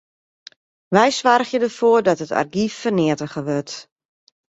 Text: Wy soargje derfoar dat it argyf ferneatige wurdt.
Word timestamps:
Wy 0.95 1.07
soargje 1.17 1.57
derfoar 1.65 2.01
dat 2.07 2.21
it 2.25 2.31
argyf 2.41 2.73
ferneatige 2.81 3.41
wurdt. 3.47 3.73